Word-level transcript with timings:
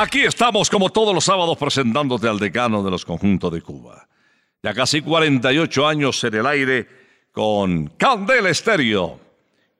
Aquí 0.00 0.22
estamos 0.22 0.70
como 0.70 0.90
todos 0.90 1.12
los 1.12 1.24
sábados 1.24 1.58
presentándote 1.58 2.28
al 2.28 2.38
decano 2.38 2.84
de 2.84 2.90
los 2.92 3.04
conjuntos 3.04 3.52
de 3.52 3.60
Cuba. 3.60 4.06
Ya 4.62 4.72
casi 4.72 5.00
48 5.00 5.88
años 5.88 6.22
en 6.22 6.34
el 6.36 6.46
aire 6.46 6.86
con 7.32 7.88
Candela 7.96 8.48
Estéreo 8.48 9.18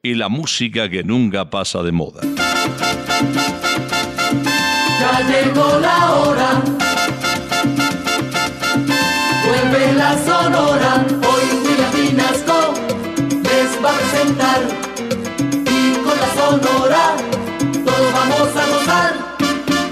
y 0.02 0.14
la 0.14 0.28
música 0.28 0.88
que 0.88 1.04
nunca 1.04 1.48
pasa 1.48 1.84
de 1.84 1.92
moda. 1.92 2.22
Ya 5.00 5.20
llegó 5.28 5.78
la 5.78 6.12
hora. 6.12 6.62
Vuelve 9.46 9.92
la 9.92 10.18
sonora. 10.18 11.06
Hoy 11.28 11.44
William 11.62 11.92
Vinasco 11.94 12.74
les 13.44 13.84
va 13.84 13.94
a 13.94 13.98
presentar. 13.98 14.62
Y 15.64 15.94
con 16.02 16.18
la 16.18 16.34
sonora 16.34 17.16
todos 17.84 18.12
vamos 18.12 18.56
a. 18.56 18.77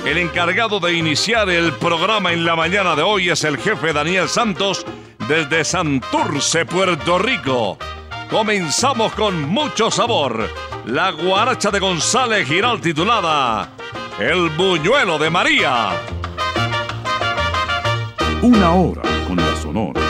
El 0.06 0.18
encargado 0.18 0.78
de 0.78 0.92
iniciar 0.92 1.50
el 1.50 1.72
programa 1.72 2.32
en 2.32 2.44
la 2.44 2.54
mañana 2.54 2.94
de 2.94 3.02
hoy 3.02 3.28
es 3.28 3.42
el 3.42 3.58
jefe 3.58 3.92
Daniel 3.92 4.28
Santos 4.28 4.86
desde 5.26 5.64
Santurce, 5.64 6.64
Puerto 6.64 7.18
Rico. 7.18 7.76
Comenzamos 8.30 9.12
con 9.14 9.42
mucho 9.48 9.90
sabor. 9.90 10.48
La 10.84 11.10
guaracha 11.10 11.72
de 11.72 11.80
González 11.80 12.46
Giral 12.46 12.80
titulada 12.80 13.70
El 14.20 14.48
buñuelo 14.50 15.18
de 15.18 15.28
María. 15.28 15.90
Una 18.42 18.74
hora 18.74 19.02
con 19.26 19.38
la 19.38 19.56
Sonora. 19.56 20.00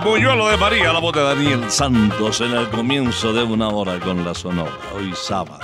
El 0.00 0.06
buñuelo 0.06 0.48
de 0.48 0.56
María, 0.56 0.94
la 0.94 0.98
voz 0.98 1.12
de 1.12 1.20
Daniel 1.20 1.70
Santos 1.70 2.40
en 2.40 2.52
el 2.52 2.70
comienzo 2.70 3.34
de 3.34 3.42
una 3.42 3.68
hora 3.68 4.00
con 4.00 4.24
la 4.24 4.32
Sonora, 4.32 4.72
hoy 4.96 5.12
sábado. 5.14 5.60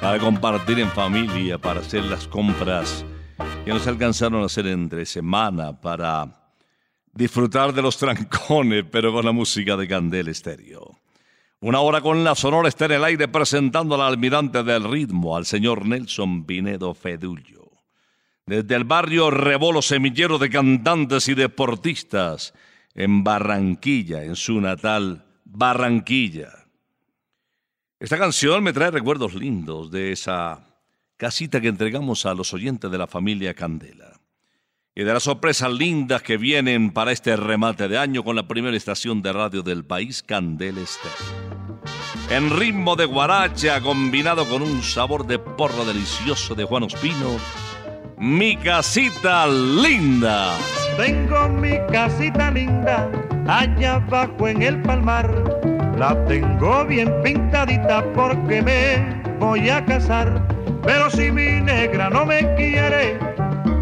Para 0.00 0.18
compartir 0.18 0.80
en 0.80 0.90
familia, 0.90 1.56
para 1.56 1.78
hacer 1.78 2.04
las 2.06 2.26
compras 2.26 3.04
que 3.64 3.70
nos 3.70 3.86
alcanzaron 3.86 4.42
a 4.42 4.46
hacer 4.46 4.66
entre 4.66 5.06
semana, 5.06 5.80
para 5.80 6.50
disfrutar 7.12 7.72
de 7.72 7.82
los 7.82 7.96
trancones, 7.98 8.84
pero 8.90 9.12
con 9.12 9.24
la 9.24 9.30
música 9.30 9.76
de 9.76 9.86
Candel 9.86 10.26
Estéreo. 10.26 10.98
Una 11.60 11.78
hora 11.78 12.00
con 12.00 12.24
la 12.24 12.34
Sonora 12.34 12.68
está 12.68 12.86
en 12.86 12.92
el 12.92 13.04
aire 13.04 13.28
presentando 13.28 13.94
al 13.94 14.00
almirante 14.00 14.64
del 14.64 14.82
ritmo, 14.90 15.36
al 15.36 15.46
señor 15.46 15.86
Nelson 15.86 16.46
Pinedo 16.46 16.94
Fedullo. 16.94 17.70
Desde 18.44 18.74
el 18.74 18.84
barrio 18.84 19.30
Rebolo 19.30 19.82
Semillero 19.82 20.38
de 20.38 20.50
cantantes 20.50 21.28
y 21.28 21.34
deportistas, 21.34 22.52
en 22.96 23.22
Barranquilla, 23.22 24.24
en 24.24 24.34
su 24.34 24.60
natal 24.60 25.24
Barranquilla. 25.44 26.48
Esta 28.00 28.18
canción 28.18 28.64
me 28.64 28.72
trae 28.72 28.90
recuerdos 28.90 29.34
lindos 29.34 29.90
de 29.90 30.12
esa 30.12 30.66
casita 31.16 31.60
que 31.60 31.68
entregamos 31.68 32.26
a 32.26 32.34
los 32.34 32.52
oyentes 32.52 32.90
de 32.90 32.98
la 32.98 33.06
familia 33.06 33.54
Candela 33.54 34.20
y 34.94 35.04
de 35.04 35.12
las 35.12 35.24
sorpresas 35.24 35.70
lindas 35.70 36.22
que 36.22 36.38
vienen 36.38 36.90
para 36.90 37.12
este 37.12 37.36
remate 37.36 37.86
de 37.86 37.98
año 37.98 38.24
con 38.24 38.34
la 38.34 38.48
primera 38.48 38.76
estación 38.76 39.20
de 39.20 39.32
radio 39.32 39.62
del 39.62 39.84
país, 39.84 40.22
Candela 40.22 40.80
Estéreo. 40.80 41.80
En 42.30 42.58
ritmo 42.58 42.96
de 42.96 43.04
guaracha 43.04 43.80
combinado 43.82 44.48
con 44.48 44.62
un 44.62 44.82
sabor 44.82 45.26
de 45.26 45.38
porro 45.38 45.84
delicioso 45.84 46.54
de 46.54 46.64
Juan 46.64 46.84
Ospino, 46.84 47.36
mi 48.18 48.56
casita 48.56 49.46
linda. 49.46 50.56
Tengo 50.96 51.48
mi 51.50 51.78
casita 51.92 52.50
linda 52.50 53.08
allá 53.46 53.96
abajo 53.96 54.48
en 54.48 54.62
el 54.62 54.80
palmar. 54.80 55.30
La 55.98 56.16
tengo 56.24 56.84
bien 56.86 57.12
pintadita 57.22 58.02
porque 58.14 58.62
me 58.62 59.20
voy 59.38 59.68
a 59.68 59.84
casar. 59.84 60.40
Pero 60.82 61.10
si 61.10 61.30
mi 61.30 61.60
negra 61.60 62.08
no 62.08 62.24
me 62.24 62.54
quiere, 62.54 63.18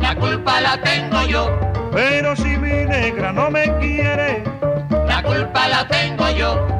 La 0.00 0.14
culpa 0.16 0.60
la 0.60 0.80
tengo 0.82 1.22
yo, 1.26 1.50
pero 1.92 2.34
si 2.36 2.56
mi 2.56 2.84
negra 2.84 3.32
no 3.32 3.50
me 3.50 3.64
quiere, 3.78 4.42
la 5.06 5.22
culpa 5.22 5.68
la 5.68 5.86
tengo 5.88 6.28
yo. 6.30 6.73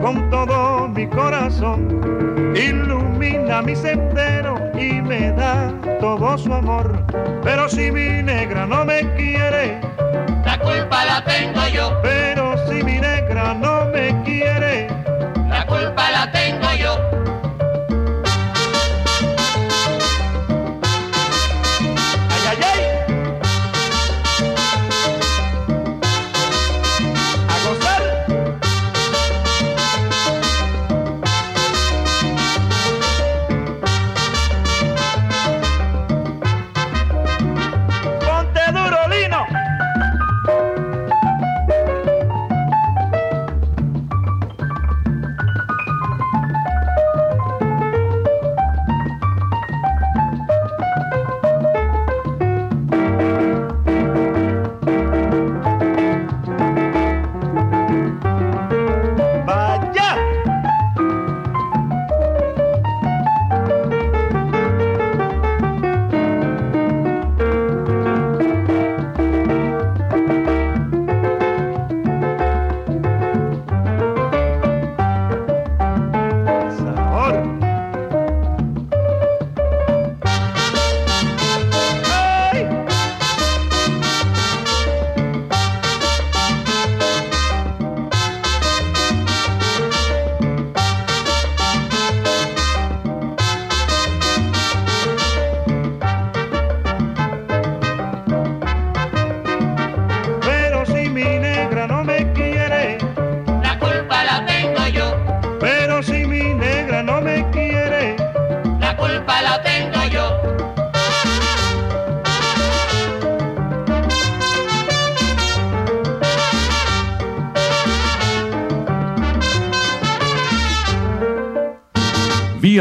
Con 0.00 0.30
todo 0.30 0.88
mi 0.88 1.06
corazón. 1.06 2.00
Ilumina 2.54 3.62
mi 3.62 3.74
sendero 3.74 4.56
y 4.78 5.00
me 5.00 5.32
da 5.32 5.72
todo 6.00 6.36
su 6.38 6.52
amor. 6.52 7.04
Pero 7.42 7.68
si 7.68 7.90
mi 7.90 8.22
negra 8.22 8.66
no 8.66 8.84
me 8.84 9.00
quiere, 9.14 9.80
La 10.44 10.58
culpa 10.58 11.04
la 11.04 11.24
tengo 11.24 11.66
yo, 11.68 12.00
pero 12.02 12.56
si 12.66 12.82
mi 12.82 12.98
negra 12.98 13.54
no 13.54 13.86
me 13.86 14.22
quiere, 14.24 14.88
la 15.48 15.66
culpa 15.66 16.10
la 16.10 16.27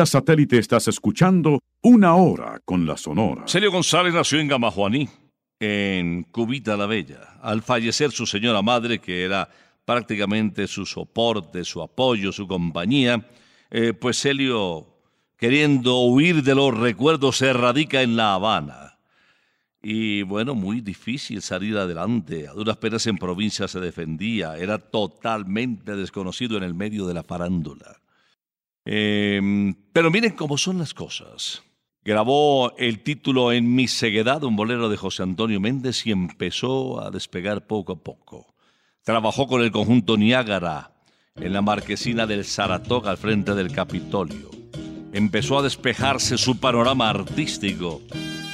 satélite 0.07 0.57
estás 0.57 0.87
escuchando 0.87 1.59
Una 1.81 2.15
Hora 2.15 2.59
con 2.65 2.85
la 2.85 2.97
Sonora. 2.97 3.43
Celio 3.47 3.71
González 3.71 4.13
nació 4.13 4.39
en 4.39 4.47
Gamajuaní, 4.47 5.07
en 5.59 6.23
Cubita 6.23 6.75
la 6.77 6.85
Bella. 6.85 7.39
Al 7.41 7.61
fallecer 7.61 8.11
su 8.11 8.25
señora 8.25 8.61
madre, 8.61 8.99
que 8.99 9.23
era 9.23 9.49
prácticamente 9.85 10.67
su 10.67 10.85
soporte, 10.85 11.63
su 11.63 11.81
apoyo, 11.81 12.31
su 12.31 12.47
compañía, 12.47 13.25
eh, 13.69 13.93
pues 13.93 14.19
Celio, 14.19 14.87
queriendo 15.37 15.99
huir 15.99 16.43
de 16.43 16.55
los 16.55 16.77
recuerdos, 16.77 17.37
se 17.37 17.53
radica 17.53 18.01
en 18.01 18.15
La 18.15 18.33
Habana. 18.33 18.99
Y 19.81 20.23
bueno, 20.23 20.55
muy 20.55 20.81
difícil 20.81 21.41
salir 21.41 21.77
adelante. 21.77 22.47
A 22.47 22.53
duras 22.53 22.77
penas 22.77 23.07
en 23.07 23.17
provincia 23.17 23.67
se 23.67 23.79
defendía. 23.79 24.57
Era 24.57 24.79
totalmente 24.79 25.95
desconocido 25.95 26.57
en 26.57 26.63
el 26.63 26.73
medio 26.73 27.07
de 27.07 27.13
la 27.13 27.23
farándula. 27.23 28.01
Eh, 28.89 29.73
pero 29.91 30.09
miren 30.09 30.31
cómo 30.31 30.57
son 30.57 30.77
las 30.77 30.93
cosas. 30.93 31.61
Grabó 32.05 32.73
el 32.77 33.03
título 33.03 33.51
En 33.51 33.75
mi 33.75 33.89
ceguedad, 33.89 34.45
un 34.45 34.55
bolero 34.55 34.87
de 34.87 34.95
José 34.95 35.23
Antonio 35.23 35.59
Méndez, 35.59 36.07
y 36.07 36.11
empezó 36.11 37.01
a 37.01 37.11
despegar 37.11 37.67
poco 37.67 37.91
a 37.91 38.01
poco. 38.01 38.55
Trabajó 39.03 39.45
con 39.47 39.61
el 39.61 39.71
conjunto 39.71 40.15
Niágara 40.15 40.93
en 41.35 41.51
la 41.51 41.61
marquesina 41.61 42.25
del 42.25 42.45
Saratoga 42.45 43.11
al 43.11 43.17
frente 43.17 43.55
del 43.55 43.73
Capitolio. 43.73 44.49
Empezó 45.11 45.59
a 45.59 45.63
despejarse 45.63 46.37
su 46.37 46.57
panorama 46.57 47.09
artístico. 47.09 48.01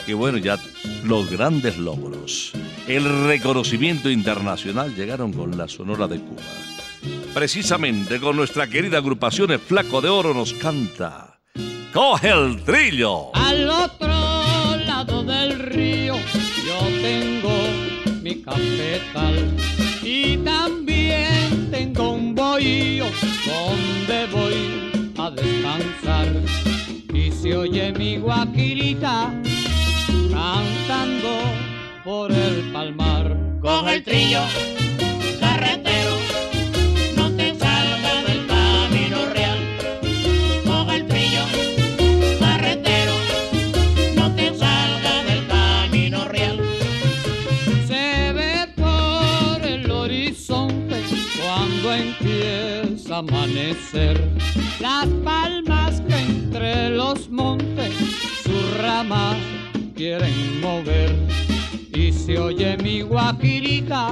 Y 0.07 0.13
bueno, 0.13 0.39
ya 0.39 0.57
los 1.03 1.29
grandes 1.29 1.77
logros, 1.77 2.53
el 2.87 3.27
reconocimiento 3.27 4.09
internacional 4.09 4.95
llegaron 4.95 5.31
con 5.31 5.55
la 5.55 5.67
Sonora 5.67 6.07
de 6.07 6.19
Cuba. 6.19 6.72
Precisamente 7.33 8.19
con 8.19 8.35
nuestra 8.35 8.67
querida 8.67 8.99
agrupación 8.99 9.51
El 9.51 9.59
Flaco 9.59 10.01
de 10.01 10.09
Oro 10.09 10.33
nos 10.33 10.53
canta. 10.53 11.39
¡Coge 11.93 12.29
el 12.29 12.63
trillo! 12.63 13.35
Al 13.35 13.69
otro 13.69 14.07
lado 14.87 15.23
del 15.23 15.59
río 15.59 16.15
yo 16.65 16.79
tengo 17.01 17.53
mi 18.21 18.41
cafetal 18.41 19.55
y 20.01 20.37
también 20.37 21.69
tengo 21.71 22.13
un 22.13 22.33
bohío 22.33 23.05
donde 23.45 24.27
voy 24.31 25.13
a 25.17 25.29
descansar. 25.31 26.27
Y 27.13 27.31
se 27.31 27.55
oye 27.55 27.91
mi 27.93 28.17
guaquilita 28.17 29.33
cantando 30.31 31.41
por 32.03 32.31
el 32.31 32.71
palmar. 32.71 33.37
Coge 33.61 33.93
el 33.95 34.03
trillo, 34.03 34.41
carretero, 35.39 36.17
amanecer, 53.13 54.19
las 54.79 55.05
palmas 55.23 56.01
que 56.01 56.15
entre 56.15 56.89
los 56.89 57.29
montes 57.29 57.93
su 58.43 58.81
rama 58.81 59.35
quieren 59.95 60.61
mover. 60.61 61.15
Y 61.93 62.11
se 62.11 62.39
oye 62.39 62.75
mi 62.77 63.01
guajirita 63.01 64.09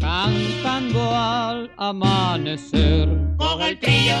cantando 0.00 1.10
al 1.10 1.70
amanecer. 1.78 3.08
Coge 3.38 3.70
el 3.70 3.80
trillo, 3.80 4.16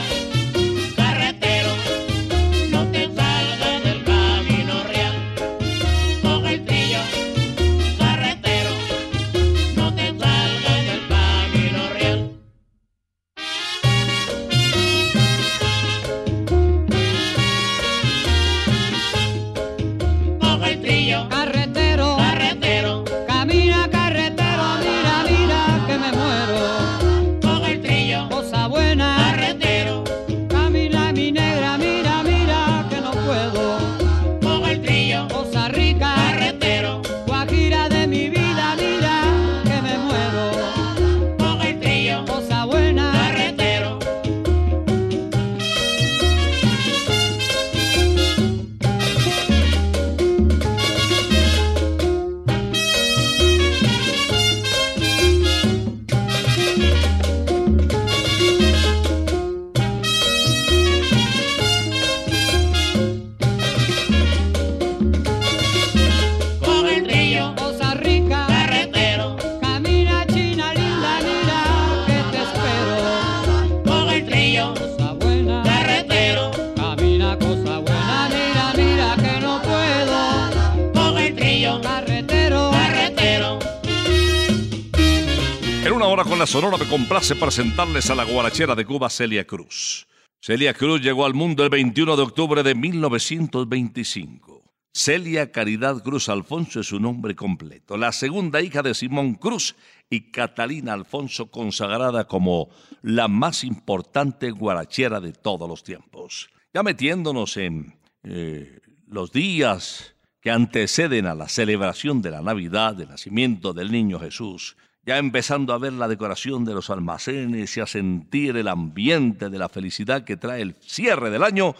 Sonora 86.56 86.78
me 86.78 86.88
complace 86.88 87.36
presentarles 87.36 88.08
a 88.08 88.14
la 88.14 88.24
guarachera 88.24 88.74
de 88.74 88.86
Cuba, 88.86 89.10
Celia 89.10 89.46
Cruz. 89.46 90.06
Celia 90.40 90.72
Cruz 90.72 91.02
llegó 91.02 91.26
al 91.26 91.34
mundo 91.34 91.62
el 91.62 91.68
21 91.68 92.16
de 92.16 92.22
octubre 92.22 92.62
de 92.62 92.74
1925. 92.74 94.64
Celia 94.90 95.52
Caridad 95.52 96.02
Cruz 96.02 96.30
Alfonso 96.30 96.80
es 96.80 96.86
su 96.86 96.98
nombre 96.98 97.36
completo, 97.36 97.98
la 97.98 98.10
segunda 98.10 98.62
hija 98.62 98.80
de 98.80 98.94
Simón 98.94 99.34
Cruz 99.34 99.76
y 100.08 100.30
Catalina 100.30 100.94
Alfonso, 100.94 101.50
consagrada 101.50 102.26
como 102.26 102.70
la 103.02 103.28
más 103.28 103.62
importante 103.62 104.50
guarachera 104.50 105.20
de 105.20 105.34
todos 105.34 105.68
los 105.68 105.84
tiempos. 105.84 106.48
Ya 106.72 106.82
metiéndonos 106.82 107.58
en 107.58 107.98
eh, 108.22 108.80
los 109.06 109.30
días 109.30 110.14
que 110.40 110.50
anteceden 110.50 111.26
a 111.26 111.34
la 111.34 111.50
celebración 111.50 112.22
de 112.22 112.30
la 112.30 112.40
Navidad, 112.40 112.94
del 112.94 113.10
nacimiento 113.10 113.74
del 113.74 113.92
niño 113.92 114.18
Jesús, 114.18 114.78
ya 115.06 115.18
empezando 115.18 115.72
a 115.72 115.78
ver 115.78 115.92
la 115.92 116.08
decoración 116.08 116.64
de 116.64 116.74
los 116.74 116.90
almacenes 116.90 117.76
y 117.76 117.80
a 117.80 117.86
sentir 117.86 118.56
el 118.56 118.66
ambiente 118.66 119.48
de 119.48 119.58
la 119.58 119.68
felicidad 119.68 120.24
que 120.24 120.36
trae 120.36 120.62
el 120.62 120.74
cierre 120.80 121.30
del 121.30 121.44
año, 121.44 121.76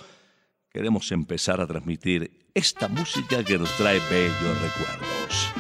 queremos 0.70 1.10
empezar 1.10 1.60
a 1.60 1.66
transmitir 1.66 2.46
esta 2.54 2.86
música 2.86 3.42
que 3.42 3.58
nos 3.58 3.76
trae 3.76 4.00
bellos 4.08 4.62
recuerdos. 4.62 5.52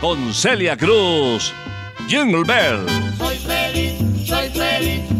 Con 0.00 0.32
Celia 0.32 0.76
Cruz, 0.76 1.52
Jingle 2.06 2.44
Bell. 2.44 2.86
Soy 3.18 3.36
feliz, 3.38 4.26
soy 4.26 4.48
feliz 4.50 5.19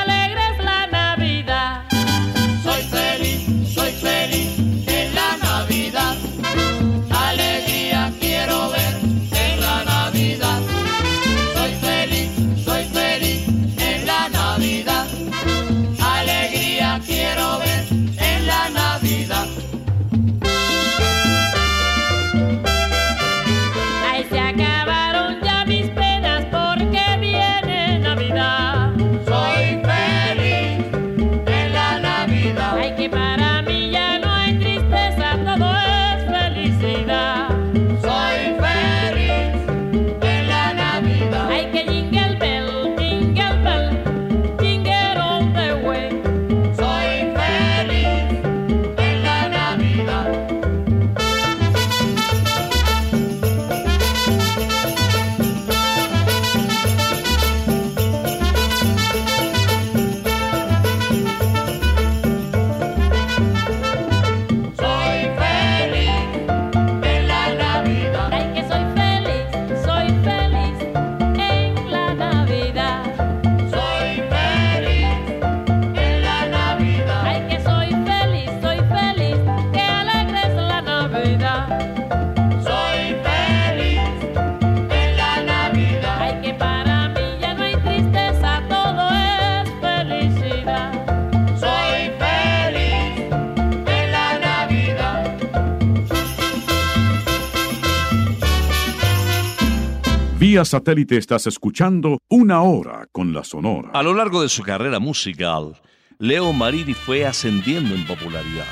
Vía 100.61 100.65
satélite 100.65 101.17
estás 101.17 101.47
escuchando 101.47 102.19
Una 102.29 102.61
Hora 102.61 103.07
con 103.11 103.33
la 103.33 103.43
Sonora. 103.43 103.89
A 103.95 104.03
lo 104.03 104.13
largo 104.13 104.43
de 104.43 104.47
su 104.47 104.61
carrera 104.61 104.99
musical, 104.99 105.81
Leo 106.19 106.53
Marini 106.53 106.93
fue 106.93 107.25
ascendiendo 107.25 107.95
en 107.95 108.05
popularidad. 108.05 108.67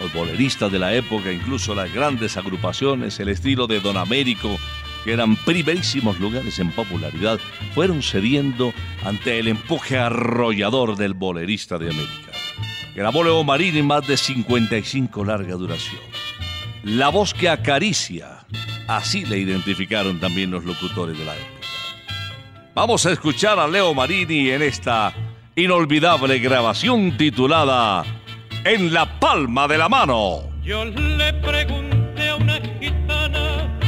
Los 0.00 0.12
boleristas 0.12 0.72
de 0.72 0.80
la 0.80 0.92
época, 0.92 1.30
incluso 1.30 1.72
las 1.72 1.94
grandes 1.94 2.36
agrupaciones, 2.36 3.20
el 3.20 3.28
estilo 3.28 3.68
de 3.68 3.78
Don 3.78 3.96
Américo, 3.96 4.56
que 5.04 5.12
eran 5.12 5.36
primerísimos 5.36 6.18
lugares 6.18 6.58
en 6.58 6.72
popularidad, 6.72 7.38
fueron 7.76 8.02
cediendo 8.02 8.74
ante 9.04 9.38
el 9.38 9.46
empuje 9.46 9.96
arrollador 9.96 10.96
del 10.96 11.14
bolerista 11.14 11.78
de 11.78 11.90
América. 11.90 12.32
Grabó 12.96 13.22
Leo 13.22 13.44
Marini 13.44 13.84
más 13.84 14.04
de 14.08 14.16
55 14.16 15.24
larga 15.24 15.54
duración. 15.54 16.02
La 16.82 17.08
voz 17.10 17.34
que 17.34 17.48
acaricia, 17.48 18.43
así 18.88 19.24
le 19.24 19.38
identificaron 19.38 20.20
también 20.20 20.50
los 20.50 20.64
locutores 20.64 21.18
de 21.18 21.24
la 21.24 21.34
época. 21.34 21.54
Vamos 22.74 23.06
a 23.06 23.12
escuchar 23.12 23.58
a 23.58 23.68
Leo 23.68 23.94
Marini 23.94 24.50
en 24.50 24.62
esta 24.62 25.12
inolvidable 25.54 26.40
grabación 26.40 27.16
titulada 27.16 28.04
En 28.64 28.92
la 28.92 29.20
palma 29.20 29.68
de 29.68 29.78
la 29.78 29.88
mano. 29.88 30.42
Yo 30.64 30.84
le 30.84 31.32
pregunté 31.34 32.30
a 32.30 32.36
una 32.36 32.58
gitana, 32.80 33.78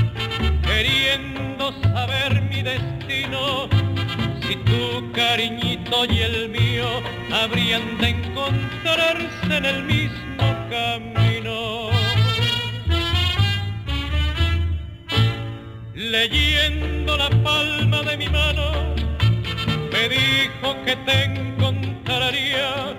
queriendo 0.63 1.73
saber 1.83 2.43
mi 2.43 2.63
destino, 2.63 3.69
si 4.47 4.55
tu 4.57 5.11
cariñito 5.13 6.05
y 6.05 6.19
el 6.21 6.49
mío 6.51 6.87
habrían 7.33 7.99
de 7.99 8.09
encontrarse 8.11 9.57
en 9.57 9.65
el 9.65 9.83
mismo 9.85 10.69
camino. 10.71 12.06
Leyendo 16.11 17.17
la 17.17 17.29
palma 17.43 18.01
de 18.03 18.17
mi 18.17 18.29
mano, 18.29 18.95
me 19.93 20.09
dijo 20.09 20.77
que 20.85 20.95
te 21.05 21.25
encontraría, 21.25 22.97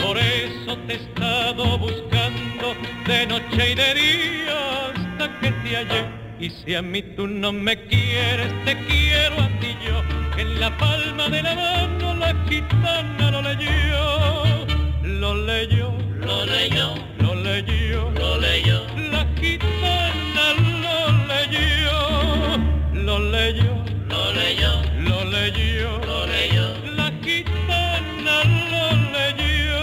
por 0.00 0.16
eso 0.16 0.78
te 0.86 0.92
he 0.92 0.96
estado 0.96 1.76
buscando 1.78 2.76
de 3.06 3.26
noche 3.26 3.72
y 3.72 3.74
de 3.74 3.94
día 3.94 4.86
hasta 4.86 5.40
que 5.40 5.50
te 5.50 5.76
hallé. 5.76 6.06
Y 6.38 6.50
si 6.50 6.74
a 6.76 6.82
mí 6.82 7.02
tú 7.02 7.26
no 7.26 7.52
me 7.52 7.76
quieres, 7.88 8.52
te 8.64 8.76
quiero 8.86 9.34
a 9.40 9.48
ti. 9.60 9.76
Yo, 9.84 10.02
que 10.36 10.42
en 10.42 10.60
la 10.60 10.76
palma 10.78 11.28
de 11.28 11.42
la 11.42 11.54
mano 11.54 12.14
la 12.14 12.34
gitana 12.48 13.30
lo 13.32 13.42
leyó, 13.42 14.66
lo 15.02 15.34
leyó, 15.34 15.92
lo 16.20 16.46
leyó, 16.46 16.94
lo 17.18 17.34
leyó, 17.34 18.10
lo 18.10 18.38
leyó, 18.38 18.86
la 19.10 19.26
gitana 19.40 20.54
lo 20.84 21.26
leyó, 21.26 21.99
lo 23.04 23.18
leyó, 23.18 23.84
lo 24.08 24.32
leyó, 24.32 24.72
lo 25.00 25.24
leyó, 25.24 25.98
lo 26.06 26.26
leyó. 26.26 26.66
la 26.96 27.10
gitana 27.22 28.44
lo 28.70 28.84
leyó. 29.12 29.80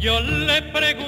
Yo 0.00 0.20
le 0.20 0.62
pregunté 0.72 1.07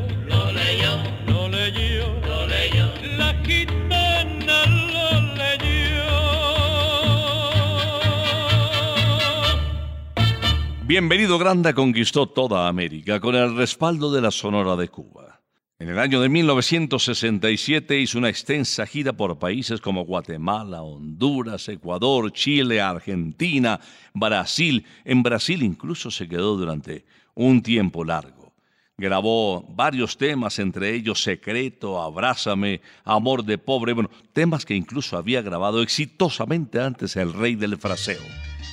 Bienvenido 10.91 11.39
Granda 11.39 11.73
conquistó 11.73 12.27
toda 12.27 12.67
América 12.67 13.21
con 13.21 13.33
el 13.33 13.55
respaldo 13.55 14.11
de 14.11 14.19
la 14.19 14.29
Sonora 14.29 14.75
de 14.75 14.89
Cuba. 14.89 15.39
En 15.79 15.87
el 15.87 15.97
año 15.97 16.19
de 16.19 16.27
1967 16.27 17.97
hizo 17.97 18.17
una 18.17 18.27
extensa 18.27 18.85
gira 18.85 19.13
por 19.13 19.39
países 19.39 19.79
como 19.79 20.03
Guatemala, 20.03 20.81
Honduras, 20.81 21.69
Ecuador, 21.69 22.33
Chile, 22.33 22.81
Argentina, 22.81 23.79
Brasil. 24.13 24.85
En 25.05 25.23
Brasil 25.23 25.63
incluso 25.63 26.11
se 26.11 26.27
quedó 26.27 26.57
durante 26.57 27.05
un 27.35 27.63
tiempo 27.63 28.03
largo. 28.03 28.53
Grabó 28.97 29.65
varios 29.69 30.17
temas, 30.17 30.59
entre 30.59 30.93
ellos 30.93 31.23
Secreto, 31.23 32.01
Abrázame, 32.01 32.81
Amor 33.05 33.45
de 33.45 33.57
Pobre, 33.57 33.93
bueno, 33.93 34.09
temas 34.33 34.65
que 34.65 34.75
incluso 34.75 35.15
había 35.15 35.41
grabado 35.41 35.81
exitosamente 35.81 36.81
antes 36.81 37.15
el 37.15 37.31
rey 37.31 37.55
del 37.55 37.77
fraseo, 37.77 38.19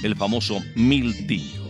el 0.02 0.16
famoso 0.16 0.58
Miltillo. 0.74 1.67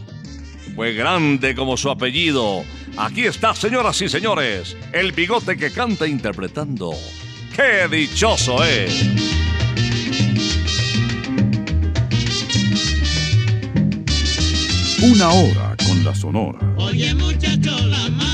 Fue 0.79 0.93
grande 0.93 1.57
como 1.57 1.77
su 1.77 1.91
apellido. 1.91 2.64
Aquí 2.97 3.25
está, 3.25 3.53
señoras 3.53 4.01
y 4.01 4.09
señores, 4.09 4.77
el 4.93 5.11
bigote 5.11 5.57
que 5.57 5.73
canta 5.73 6.07
interpretando. 6.07 6.93
¡Qué 7.57 7.88
dichoso 7.91 8.62
es! 8.62 9.05
Una 15.03 15.31
hora 15.31 15.77
con 15.85 16.05
la 16.05 16.14
Sonora. 16.14 16.61
Oye 16.77 17.12
muchacho, 17.12 17.77
la 17.88 18.28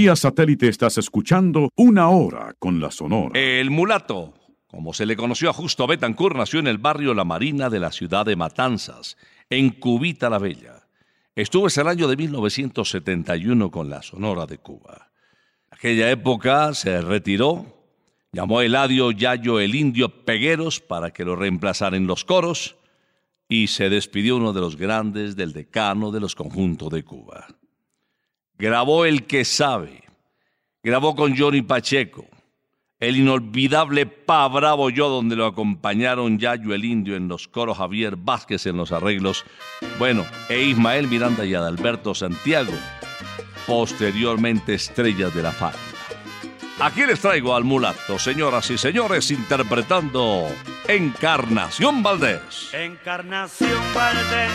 Vía 0.00 0.16
satélite 0.16 0.66
estás 0.66 0.96
escuchando 0.96 1.68
una 1.76 2.08
hora 2.08 2.54
con 2.58 2.80
la 2.80 2.90
Sonora. 2.90 3.38
El 3.38 3.70
mulato, 3.70 4.32
como 4.66 4.94
se 4.94 5.04
le 5.04 5.14
conoció 5.14 5.50
a 5.50 5.52
Justo 5.52 5.86
Betancourt, 5.86 6.34
nació 6.34 6.58
en 6.58 6.68
el 6.68 6.78
barrio 6.78 7.12
La 7.12 7.24
Marina 7.24 7.68
de 7.68 7.80
la 7.80 7.92
ciudad 7.92 8.24
de 8.24 8.34
Matanzas, 8.34 9.18
en 9.50 9.68
Cubita 9.68 10.30
la 10.30 10.38
Bella. 10.38 10.86
Estuvo 11.36 11.66
ese 11.66 11.82
año 11.82 12.08
de 12.08 12.16
1971 12.16 13.70
con 13.70 13.90
la 13.90 14.00
Sonora 14.00 14.46
de 14.46 14.56
Cuba. 14.56 15.10
Aquella 15.70 16.10
época 16.10 16.72
se 16.72 17.02
retiró, 17.02 17.66
llamó 18.32 18.60
a 18.60 18.64
Eladio 18.64 19.10
Yayo 19.10 19.60
el 19.60 19.74
Indio 19.74 20.24
Pegueros 20.24 20.80
para 20.80 21.10
que 21.10 21.26
lo 21.26 21.36
reemplazara 21.36 21.98
en 21.98 22.06
los 22.06 22.24
coros 22.24 22.76
y 23.50 23.66
se 23.66 23.90
despidió 23.90 24.38
uno 24.38 24.54
de 24.54 24.62
los 24.62 24.76
grandes 24.76 25.36
del 25.36 25.52
decano 25.52 26.10
de 26.10 26.20
los 26.20 26.34
conjuntos 26.34 26.88
de 26.88 27.02
Cuba. 27.02 27.48
Grabó 28.60 29.06
El 29.06 29.26
que 29.26 29.46
sabe, 29.46 30.02
grabó 30.82 31.16
con 31.16 31.34
Johnny 31.34 31.62
Pacheco, 31.62 32.26
el 32.98 33.16
inolvidable 33.16 34.04
Pa 34.04 34.46
Bravo 34.48 34.90
Yo, 34.90 35.08
donde 35.08 35.34
lo 35.34 35.46
acompañaron 35.46 36.38
Yayo 36.38 36.74
el 36.74 36.84
Indio 36.84 37.16
en 37.16 37.26
los 37.26 37.48
coros, 37.48 37.78
Javier 37.78 38.16
Vázquez 38.16 38.66
en 38.66 38.76
los 38.76 38.92
arreglos, 38.92 39.46
bueno, 39.98 40.26
e 40.50 40.60
Ismael 40.60 41.08
Miranda 41.08 41.46
y 41.46 41.54
Adalberto 41.54 42.14
Santiago, 42.14 42.74
posteriormente 43.66 44.74
estrellas 44.74 45.34
de 45.34 45.42
la 45.42 45.52
fama. 45.52 45.78
Aquí 46.80 47.06
les 47.06 47.18
traigo 47.18 47.56
al 47.56 47.64
mulato, 47.64 48.18
señoras 48.18 48.70
y 48.70 48.76
señores, 48.76 49.30
interpretando 49.30 50.48
Encarnación 50.86 52.02
Valdés. 52.02 52.74
Encarnación 52.74 53.80
Valdés, 53.94 54.52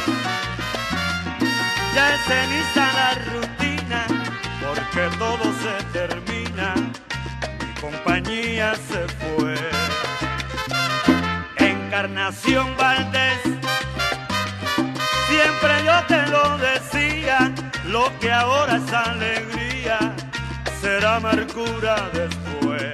ya 1.95 2.13
es 2.13 2.21
ceniza 2.21 2.93
la 2.93 3.15
rutina, 3.15 3.54
porque 4.75 5.09
todo 5.17 5.45
se 5.63 5.83
termina, 5.97 6.75
mi 6.75 7.81
compañía 7.81 8.75
se 8.75 9.07
fue. 9.19 9.55
Encarnación 11.57 12.75
Valdés, 12.77 13.41
siempre 15.29 15.73
yo 15.85 16.03
te 16.07 16.27
lo 16.27 16.57
decía, 16.57 17.51
lo 17.85 18.11
que 18.19 18.31
ahora 18.31 18.75
es 18.75 18.93
alegría 18.93 20.13
será 20.81 21.15
amargura 21.15 21.95
después. 22.13 22.93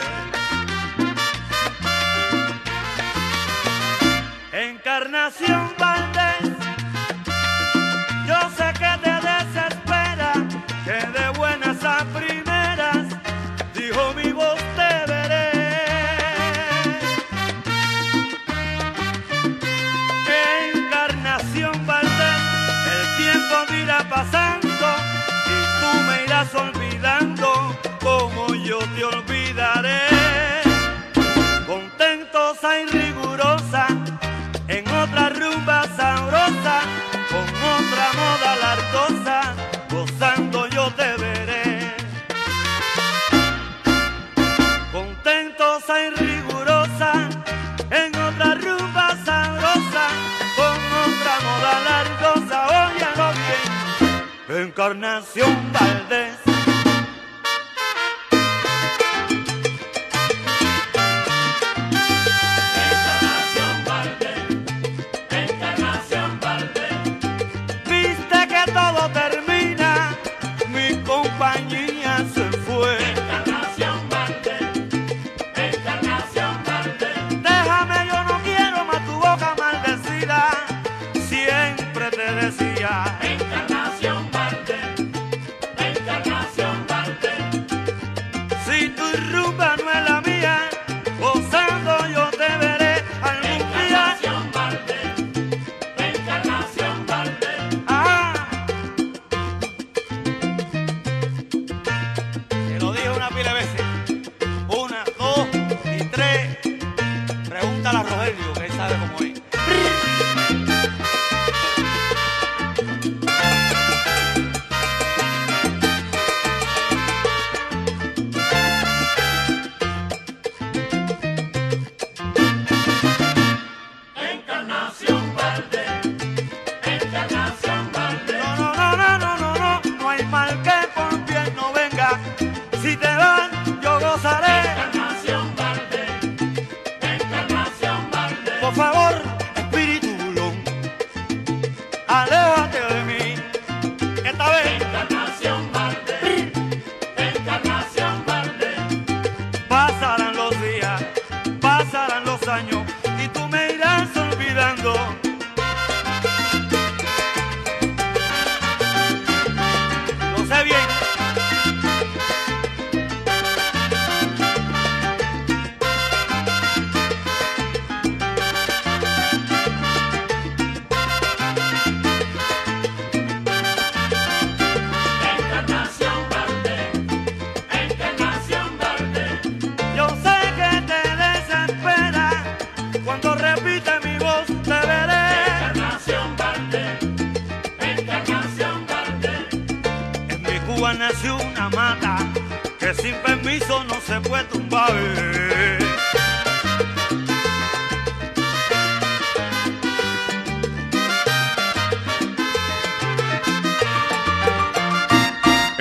Encarnación 4.53 5.73
Valdés, 5.77 6.00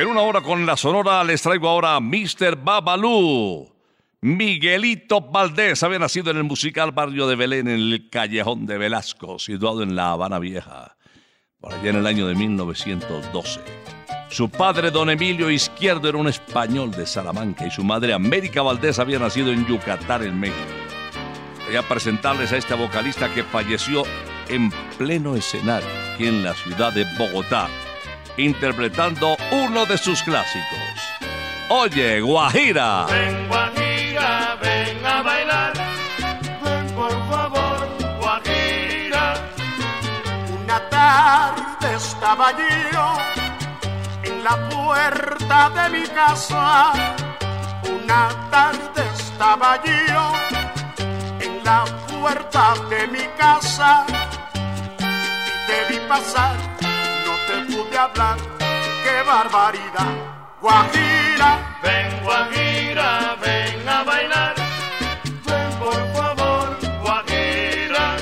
En 0.01 0.07
una 0.07 0.23
hora 0.23 0.41
con 0.41 0.65
la 0.65 0.79
Sonora 0.79 1.23
les 1.25 1.43
traigo 1.43 1.69
ahora 1.69 1.95
a 1.95 2.01
Mr. 2.01 2.57
Babalú. 2.57 3.71
Miguelito 4.23 5.21
Valdés 5.21 5.83
había 5.83 5.99
nacido 5.99 6.31
en 6.31 6.39
el 6.39 6.45
musical 6.45 6.91
barrio 6.91 7.27
de 7.27 7.37
Belén, 7.37 7.69
en 7.69 7.75
el 7.75 8.09
callejón 8.09 8.65
de 8.65 8.79
Velasco, 8.79 9.39
situado 9.39 9.83
en 9.83 9.95
La 9.95 10.13
Habana 10.13 10.39
Vieja, 10.39 10.97
por 11.61 11.75
allá 11.75 11.91
en 11.91 11.97
el 11.97 12.07
año 12.07 12.27
de 12.27 12.35
1912. 12.35 13.61
Su 14.31 14.49
padre, 14.49 14.91
don 14.91 15.11
Emilio 15.11 15.51
Izquierdo, 15.51 16.09
era 16.09 16.17
un 16.17 16.29
español 16.29 16.93
de 16.93 17.05
Salamanca 17.05 17.67
y 17.67 17.71
su 17.71 17.85
madre, 17.85 18.15
América 18.15 18.63
Valdés, 18.63 18.99
había 18.99 19.19
nacido 19.19 19.53
en 19.53 19.67
Yucatán, 19.67 20.23
en 20.23 20.41
México. 20.41 20.57
Quería 21.67 21.83
presentarles 21.83 22.53
a 22.53 22.57
este 22.57 22.73
vocalista 22.73 23.31
que 23.35 23.45
falleció 23.45 24.05
en 24.49 24.71
pleno 24.97 25.37
escenario 25.37 25.91
aquí 26.15 26.27
en 26.27 26.43
la 26.43 26.55
ciudad 26.55 26.91
de 26.91 27.05
Bogotá, 27.19 27.69
interpretando 28.37 29.37
uno 29.51 29.87
de 29.87 29.99
sus 29.99 30.23
clásicos. 30.23 30.89
Oye, 31.69 32.21
Guajira. 32.21 33.07
Ven 33.07 33.49
Guajira, 33.49 34.57
ven 34.61 35.07
a 35.07 35.23
bailar. 35.23 35.73
Ven 36.65 36.87
por 36.95 37.13
favor, 37.29 37.89
Guajira. 38.21 39.35
Una 40.63 40.81
tarde 40.89 41.95
estaba 41.97 42.53
yo 42.93 43.19
en 44.25 44.45
la 44.45 44.69
puerta 44.69 45.71
de 45.71 45.99
mi 45.99 46.07
casa. 46.09 46.93
Una 47.85 48.29
tarde 48.51 49.03
estaba 49.15 49.81
yo 49.85 50.33
en 51.41 51.65
la 51.65 51.85
puerta 52.09 52.75
de 52.89 53.07
mi 53.07 53.25
casa. 53.39 54.05
Y 54.99 55.67
te 55.67 55.93
vi 55.93 56.01
pasar, 56.09 56.57
te 57.51 57.75
pude 57.75 57.99
hablar. 57.99 58.37
¡Qué 59.05 59.23
barbaridad! 59.27 60.13
Guajira, 60.61 61.79
Ven 61.83 62.21
Guajira, 62.23 63.37
ven 63.43 63.89
a 63.89 64.05
bailar. 64.05 64.55
Ven 65.47 65.71
por 65.79 66.01
favor, 66.15 66.79
Guajira. 67.03 68.17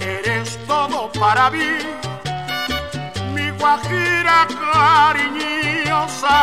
eres 0.00 0.58
todo 0.66 1.10
para 1.12 1.50
mí. 1.50 1.70
Mi 3.34 3.50
guajira 3.58 4.46
cariñosa, 4.62 6.36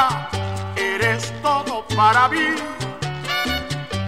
eres 0.76 1.32
todo 1.41 1.86
para 1.96 2.28
mí. 2.28 2.48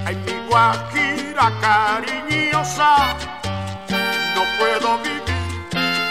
Ay, 0.06 0.16
mi 0.26 0.36
guajira 0.50 1.52
cariñosa, 1.62 2.92
no 4.36 4.42
puedo 4.58 4.98
vivir 5.04 5.24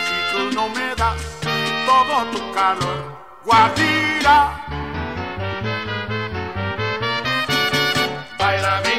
si 0.06 0.16
tú 0.32 0.40
no 0.54 0.68
me 0.68 0.94
das 0.94 1.20
todo 1.86 2.14
tu 2.32 2.52
calor. 2.52 2.98
Guajira, 3.44 4.38
Baila 8.38 8.82
mi 8.84 8.96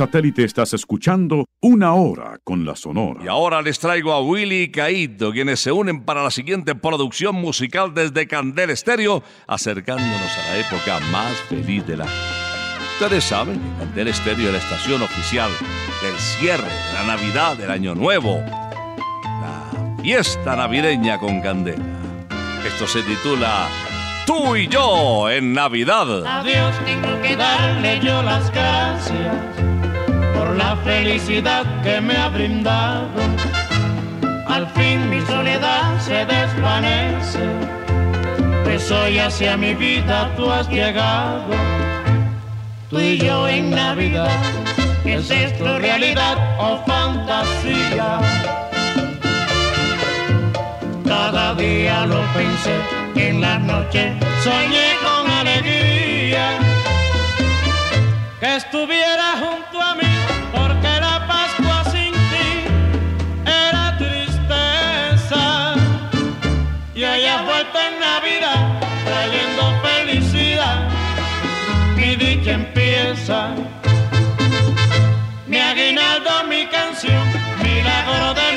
satélite 0.00 0.44
estás 0.44 0.72
escuchando 0.72 1.44
Una 1.60 1.92
Hora 1.92 2.38
con 2.42 2.64
la 2.64 2.74
Sonora. 2.74 3.22
Y 3.22 3.28
ahora 3.28 3.60
les 3.60 3.78
traigo 3.78 4.14
a 4.14 4.22
Willy 4.22 4.62
y 4.62 4.70
Caíto, 4.70 5.30
quienes 5.30 5.60
se 5.60 5.72
unen 5.72 6.06
para 6.06 6.22
la 6.22 6.30
siguiente 6.30 6.74
producción 6.74 7.34
musical 7.34 7.92
desde 7.92 8.26
Candel 8.26 8.70
Estéreo, 8.70 9.22
acercándonos 9.46 10.38
a 10.38 10.52
la 10.52 10.58
época 10.58 11.00
más 11.12 11.36
feliz 11.50 11.86
de 11.86 11.98
la 11.98 12.06
Ustedes 12.94 13.24
saben 13.24 13.60
que 13.60 13.84
Candel 13.84 14.08
Estéreo 14.08 14.46
es 14.46 14.52
la 14.54 14.58
estación 14.58 15.02
oficial 15.02 15.50
del 16.00 16.16
cierre 16.18 16.64
de 16.64 16.92
la 16.94 17.06
Navidad, 17.06 17.58
del 17.58 17.70
Año 17.70 17.94
Nuevo, 17.94 18.42
la 18.46 19.96
fiesta 20.02 20.56
navideña 20.56 21.18
con 21.18 21.42
Candela. 21.42 21.84
Esto 22.66 22.86
se 22.86 23.02
titula 23.02 23.68
Tú 24.24 24.56
y 24.56 24.66
yo 24.66 25.28
en 25.28 25.52
Navidad. 25.52 26.24
A 26.26 26.42
Dios 26.42 26.74
tengo 26.86 27.20
que 27.20 27.36
darle 27.36 28.00
yo 28.00 28.22
las 28.22 28.50
gracias 28.50 29.70
la 30.62 30.76
felicidad 30.90 31.64
que 31.84 32.00
me 32.00 32.14
ha 32.16 32.28
brindado. 32.28 33.20
Al 34.56 34.64
fin 34.76 34.98
mi 35.12 35.20
soledad 35.32 35.86
se 36.08 36.18
desvanece, 36.34 37.44
pues 38.64 38.90
hoy 38.90 39.18
hacia 39.18 39.56
mi 39.56 39.72
vida 39.74 40.16
tú 40.36 40.50
has 40.56 40.68
llegado. 40.68 41.52
Tú 42.90 42.98
y 42.98 43.18
yo 43.26 43.48
en 43.48 43.70
Navidad, 43.70 44.38
¿es 45.04 45.30
esto 45.30 45.78
realidad 45.78 46.36
o 46.58 46.68
fantasía? 46.90 48.08
Cada 51.12 51.54
día 51.54 52.06
lo 52.12 52.20
pensé, 52.38 52.76
en 53.28 53.40
la 53.40 53.58
noche 53.58 54.02
soñé 54.44 54.88
con 55.04 55.22
alegría 55.42 56.46
que 58.40 58.56
estuviera 58.56 59.26
junto 59.42 59.76
a 59.88 59.94
mí, 59.94 60.09
empieza. 72.50 73.54
Mi 75.46 75.58
aguinaldo, 75.58 76.30
mi 76.48 76.66
canción, 76.66 77.26
milagro 77.62 78.34
de 78.34 78.49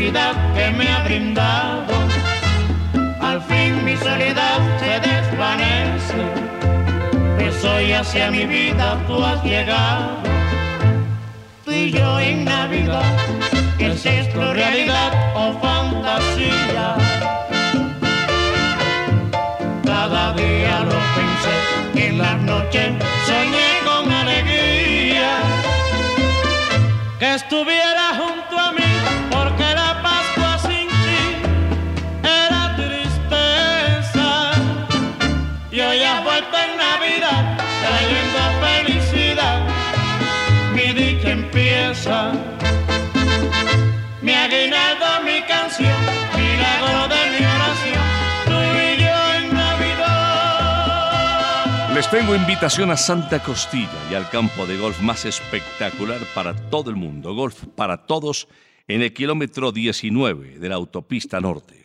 que 0.00 0.70
me 0.78 0.88
ha 0.88 1.04
brindado. 1.04 1.94
Al 3.20 3.42
fin 3.42 3.84
mi 3.84 3.94
soledad 3.98 4.58
se 4.78 4.98
desvanece, 4.98 6.22
pues 7.36 7.62
hoy 7.62 7.92
hacia 7.92 8.30
mi 8.30 8.46
vida 8.46 8.96
tú 9.06 9.22
has 9.22 9.44
llegado. 9.44 10.22
Tú 11.66 11.72
y 11.72 11.90
yo 11.90 12.18
en 12.18 12.46
Navidad, 12.46 13.12
¿es 13.78 14.06
esto 14.06 14.54
realidad 14.54 15.12
o 15.34 15.52
fantasía? 15.60 16.96
Cada 19.84 20.32
día 20.32 20.80
lo 20.80 20.98
pensé, 21.16 22.06
en 22.08 22.18
las 22.18 22.40
noches 22.40 22.88
soñé 23.26 23.70
con 23.84 24.10
alegría 24.10 25.42
que 27.18 27.34
estuviera 27.34 27.99
mi 45.24 45.42
canción. 45.46 46.20
Les 51.94 52.10
tengo 52.10 52.34
invitación 52.34 52.90
a 52.90 52.96
Santa 52.96 53.42
Costilla 53.42 53.88
y 54.10 54.14
al 54.14 54.30
campo 54.30 54.64
de 54.64 54.78
golf 54.78 55.02
más 55.02 55.26
espectacular 55.26 56.20
para 56.34 56.54
todo 56.70 56.88
el 56.88 56.96
mundo, 56.96 57.34
golf 57.34 57.64
para 57.76 58.06
todos, 58.06 58.48
en 58.88 59.02
el 59.02 59.12
kilómetro 59.12 59.70
19 59.70 60.58
de 60.58 60.68
la 60.68 60.76
autopista 60.76 61.40
norte. 61.40 61.84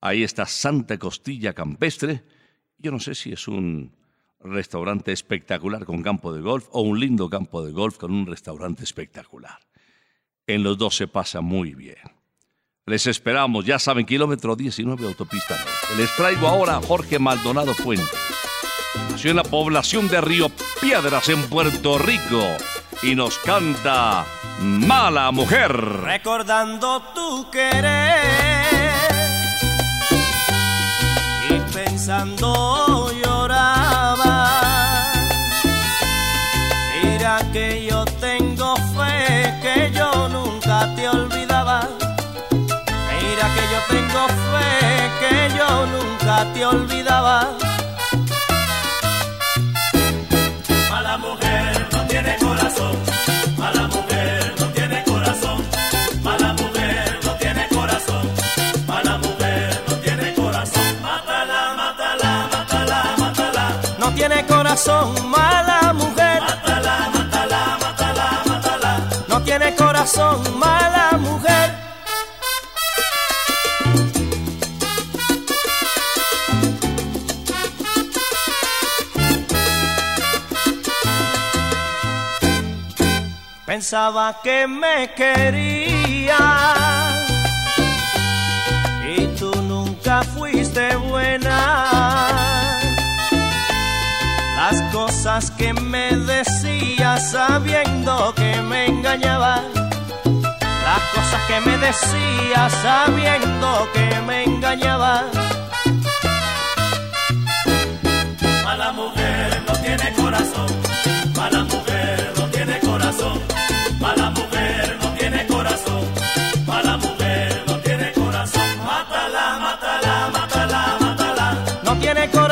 Ahí 0.00 0.24
está 0.24 0.46
Santa 0.46 0.98
Costilla 0.98 1.52
Campestre. 1.52 2.24
Yo 2.78 2.90
no 2.90 2.98
sé 2.98 3.14
si 3.14 3.32
es 3.32 3.46
un 3.46 3.92
restaurante 4.42 5.12
espectacular 5.12 5.84
con 5.84 6.02
campo 6.02 6.32
de 6.32 6.40
golf 6.40 6.66
o 6.70 6.80
un 6.82 6.98
lindo 6.98 7.28
campo 7.28 7.64
de 7.64 7.72
golf 7.72 7.98
con 7.98 8.10
un 8.12 8.26
restaurante 8.26 8.84
espectacular. 8.84 9.58
En 10.46 10.62
los 10.62 10.78
dos 10.78 10.96
se 10.96 11.06
pasa 11.06 11.40
muy 11.40 11.74
bien. 11.74 11.98
Les 12.86 13.06
esperamos, 13.06 13.64
ya 13.64 13.78
saben, 13.78 14.06
kilómetro 14.06 14.56
19 14.56 15.06
autopista. 15.06 15.56
Les 15.96 16.14
traigo 16.16 16.48
ahora 16.48 16.76
a 16.76 16.82
Jorge 16.82 17.18
Maldonado 17.18 17.74
Fuentes 17.74 18.18
nació 19.10 19.30
en 19.30 19.36
la 19.36 19.42
población 19.44 20.08
de 20.08 20.20
Río 20.20 20.50
Piedras 20.80 21.28
en 21.28 21.42
Puerto 21.48 21.98
Rico 21.98 22.42
y 23.02 23.14
nos 23.14 23.38
canta 23.38 24.24
Mala 24.60 25.30
Mujer. 25.30 25.72
Recordando 25.72 27.02
tu 27.14 27.50
querer 27.50 28.70
y 31.48 31.74
pensando 31.74 32.89
tengo 43.88 44.26
fe 44.50 45.10
que 45.20 45.56
yo 45.56 45.86
nunca 45.86 46.46
te 46.52 46.66
olvidaba. 46.66 47.48
Mala 50.90 51.16
mujer 51.18 51.88
no 51.92 52.00
tiene 52.06 52.36
corazón. 52.38 52.96
Mala 53.56 53.86
mujer 53.88 54.54
no 54.58 54.66
tiene 54.66 55.04
corazón. 55.04 55.64
Mala 56.22 56.52
mujer 56.54 57.18
no 57.24 57.32
tiene 57.36 57.68
corazón. 57.68 58.30
Mala 58.86 59.18
mujer 59.18 59.82
no 59.88 59.94
tiene 59.96 60.34
corazón. 60.34 61.02
Mátala, 61.02 61.74
mátala, 61.76 62.48
mátala, 62.52 63.14
mátala. 63.18 63.72
No 63.98 64.12
tiene 64.14 64.46
corazón, 64.46 65.30
mala 65.30 65.92
mujer. 65.94 66.40
Mátala, 66.40 67.10
mátala, 67.14 67.78
mátala, 67.82 68.42
mátala. 68.46 68.92
No 69.28 69.42
tiene 69.42 69.74
corazón, 69.74 70.58
mala 70.58 71.16
mujer. 71.18 71.79
Pensaba 83.80 84.36
que 84.42 84.66
me 84.66 85.10
quería 85.16 86.36
y 89.16 89.26
tú 89.38 89.50
nunca 89.62 90.22
fuiste 90.22 90.96
buena. 90.96 92.28
Las 94.54 94.82
cosas 94.92 95.50
que 95.52 95.72
me 95.72 96.14
decías 96.14 97.30
sabiendo 97.30 98.34
que 98.34 98.60
me 98.60 98.84
engañabas. 98.84 99.62
Las 100.84 101.02
cosas 101.14 101.40
que 101.48 101.60
me 101.60 101.78
decías 101.78 102.72
sabiendo 102.82 103.88
que 103.94 104.20
me 104.26 104.44
engañabas. 104.44 105.24
Mala 108.62 108.92
mujer 108.92 109.62
no 109.66 109.72
tiene 109.78 110.12
corazón. 110.12 110.79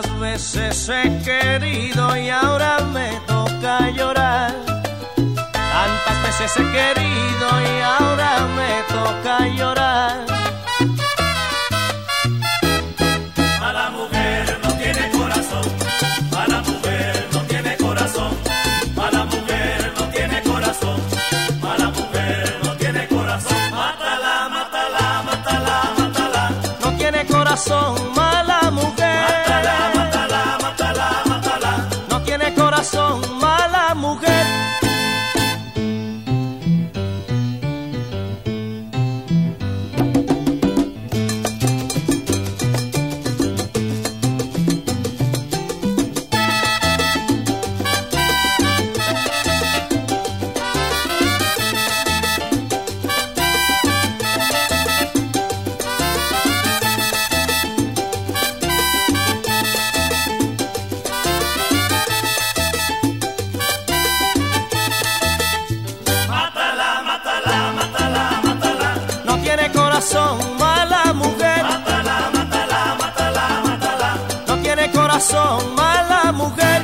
Tantas 0.00 0.18
veces 0.18 0.88
he 0.88 1.22
querido 1.22 2.16
y 2.16 2.30
ahora 2.30 2.78
me 2.90 3.20
toca 3.26 3.90
llorar. 3.90 4.54
Tantas 5.52 6.22
veces 6.22 6.56
he 6.56 6.62
querido 6.72 7.48
y 7.60 7.80
ahora 7.82 8.46
me 8.56 8.82
toca 8.88 9.46
llorar. 9.48 10.49
Corazón, 75.20 75.74
mala 75.74 76.32
mujer. 76.32 76.82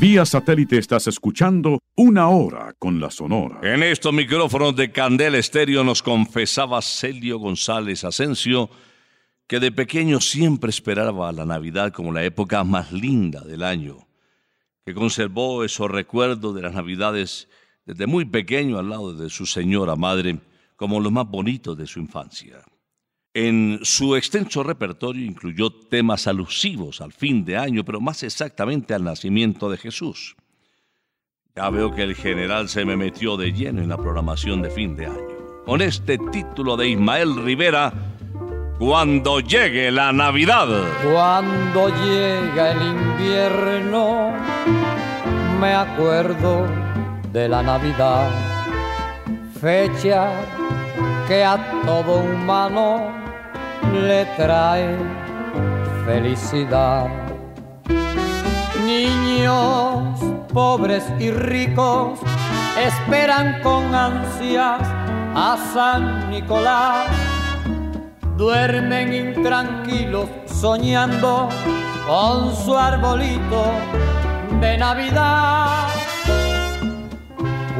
Vía 0.00 0.24
satélite 0.24 0.78
estás 0.78 1.06
escuchando 1.06 1.78
Una 1.94 2.28
Hora 2.28 2.74
con 2.78 2.98
la 3.00 3.10
Sonora. 3.10 3.60
En 3.62 3.82
estos 3.84 4.12
micrófonos 4.12 4.74
de 4.74 4.90
Candela 4.90 5.38
Estéreo 5.38 5.84
nos 5.84 6.02
confesaba 6.02 6.82
Celio 6.82 7.38
González 7.38 8.02
Asensio 8.02 8.68
que 9.46 9.60
de 9.60 9.70
pequeño 9.70 10.20
siempre 10.20 10.70
esperaba 10.70 11.30
la 11.30 11.44
Navidad 11.44 11.92
como 11.92 12.10
la 12.10 12.24
época 12.24 12.64
más 12.64 12.90
linda 12.90 13.42
del 13.42 13.62
año, 13.62 14.08
que 14.84 14.94
conservó 14.94 15.64
esos 15.64 15.90
recuerdos 15.90 16.54
de 16.54 16.62
las 16.62 16.74
Navidades 16.74 17.48
desde 17.84 18.06
muy 18.06 18.24
pequeño 18.24 18.78
al 18.78 18.90
lado 18.90 19.14
de 19.14 19.30
su 19.30 19.46
señora 19.46 19.96
madre 19.96 20.40
como 20.76 21.00
los 21.00 21.12
más 21.12 21.28
bonitos 21.28 21.76
de 21.76 21.86
su 21.86 22.00
infancia. 22.00 22.64
En 23.34 23.80
su 23.82 24.14
extenso 24.14 24.62
repertorio 24.62 25.24
incluyó 25.24 25.70
temas 25.70 26.26
alusivos 26.26 27.00
al 27.00 27.12
fin 27.12 27.44
de 27.44 27.56
año, 27.56 27.84
pero 27.84 28.00
más 28.00 28.22
exactamente 28.24 28.92
al 28.92 29.04
nacimiento 29.04 29.70
de 29.70 29.78
Jesús. 29.78 30.36
Ya 31.54 31.70
veo 31.70 31.94
que 31.94 32.02
el 32.02 32.14
general 32.14 32.68
se 32.68 32.84
me 32.84 32.96
metió 32.96 33.36
de 33.36 33.52
lleno 33.52 33.80
en 33.80 33.88
la 33.88 33.96
programación 33.96 34.60
de 34.60 34.70
fin 34.70 34.96
de 34.96 35.06
año. 35.06 35.62
Con 35.64 35.80
este 35.80 36.18
título 36.18 36.76
de 36.76 36.88
Ismael 36.88 37.42
Rivera, 37.42 38.11
Cuando 38.78 39.40
llegue 39.40 39.90
la 39.90 40.12
Navidad. 40.12 40.66
Cuando 41.04 41.88
llega 42.04 42.72
el 42.72 42.82
invierno, 42.82 44.32
me 45.60 45.74
acuerdo 45.74 46.66
de 47.32 47.48
la 47.48 47.62
Navidad, 47.62 48.28
fecha 49.60 50.30
que 51.28 51.44
a 51.44 51.56
todo 51.84 52.16
humano 52.20 53.12
le 53.92 54.24
trae 54.36 54.96
felicidad. 56.04 57.06
Niños 58.84 60.18
pobres 60.52 61.04
y 61.18 61.30
ricos 61.30 62.18
esperan 62.76 63.62
con 63.62 63.94
ansias 63.94 64.80
a 65.34 65.56
San 65.72 66.30
Nicolás. 66.30 67.08
Duermen 68.36 69.12
intranquilos 69.12 70.28
soñando 70.46 71.48
con 72.06 72.54
su 72.56 72.76
arbolito 72.76 73.64
de 74.60 74.78
Navidad. 74.78 75.88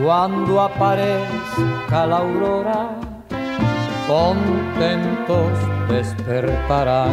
Cuando 0.03 0.61
aparezca 0.61 2.07
la 2.07 2.19
aurora, 2.19 2.91
contentos 4.07 5.53
despertarán. 5.89 7.13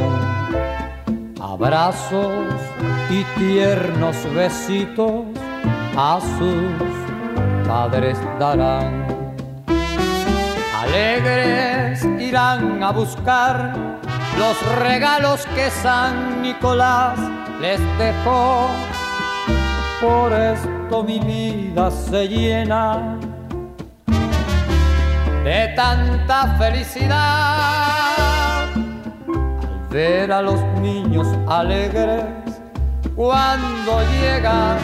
Abrazos 1.42 2.46
y 3.10 3.24
tiernos 3.40 4.16
besitos 4.36 5.24
a 5.96 6.20
sus 6.38 7.68
padres 7.68 8.18
darán. 8.40 9.09
Alegres 10.90 12.04
irán 12.20 12.82
a 12.82 12.92
buscar 12.92 13.76
los 14.40 14.80
regalos 14.80 15.46
que 15.54 15.70
San 15.70 16.42
Nicolás 16.42 17.20
les 17.62 17.80
dejó. 18.00 18.68
Por 20.02 20.34
esto 20.34 21.04
mi 21.04 21.20
vida 21.20 21.92
se 21.92 22.28
llena 22.28 23.20
de 25.44 25.74
tanta 25.76 26.58
felicidad 26.58 27.14
al 28.74 29.90
ver 29.92 30.32
a 30.32 30.42
los 30.42 30.60
niños 30.82 31.28
alegres 31.48 32.26
cuando 33.16 34.02
llega 34.12 34.76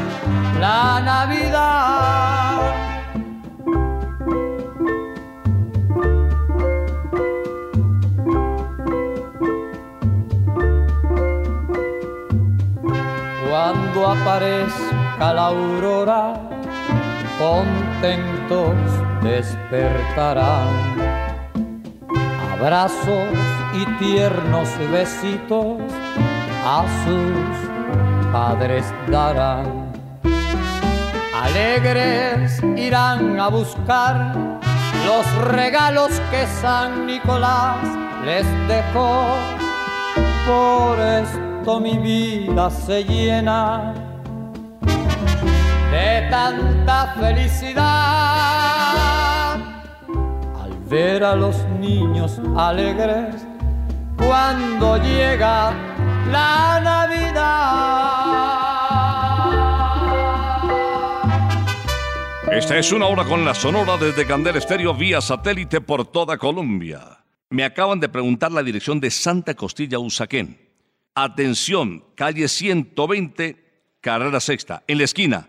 la 0.59 1.01
Navidad. 1.03 2.94
Cuando 13.95 14.11
aparezca 14.11 15.33
la 15.33 15.45
aurora, 15.45 16.33
contentos 17.39 18.75
despertarán. 19.23 20.67
Abrazos 22.51 23.29
y 23.73 23.85
tiernos 23.97 24.67
besitos 24.91 25.77
a 26.65 26.83
sus 27.05 28.33
padres 28.33 28.85
darán. 29.07 29.93
Alegres 31.33 32.61
irán 32.75 33.39
a 33.39 33.47
buscar 33.47 34.35
los 35.05 35.47
regalos 35.53 36.11
que 36.31 36.45
San 36.61 37.05
Nicolás 37.05 37.77
les 38.25 38.45
dejó. 38.67 39.23
Por 40.45 40.99
esto 40.99 41.54
mi 41.73 41.97
vida 41.97 42.69
se 42.69 43.03
llena 43.03 43.93
de 45.91 46.27
tanta 46.29 47.15
felicidad 47.19 47.83
al 50.61 50.77
ver 50.87 51.23
a 51.23 51.35
los 51.35 51.57
niños 51.79 52.39
alegres 52.55 53.47
cuando 54.15 54.97
llega 54.97 55.73
la 56.31 56.79
Navidad. 56.83 57.55
Esta 62.51 62.77
es 62.77 62.91
una 62.91 63.07
hora 63.07 63.23
con 63.23 63.43
la 63.43 63.55
Sonora 63.55 63.97
desde 63.97 64.27
Candel 64.27 64.57
Estéreo 64.57 64.93
vía 64.93 65.19
satélite 65.19 65.81
por 65.81 66.05
toda 66.05 66.37
Colombia. 66.37 67.01
Me 67.49 67.63
acaban 67.63 67.99
de 67.99 68.07
preguntar 68.07 68.51
la 68.51 68.61
dirección 68.61 68.99
de 68.99 69.09
Santa 69.09 69.55
Costilla, 69.55 69.97
Usaquén. 69.97 70.64
Atención, 71.17 72.03
calle 72.13 72.49
120, 72.49 73.55
carrera 74.01 74.41
sexta, 74.41 74.83
en 74.85 74.97
la 74.97 75.05
esquina, 75.05 75.47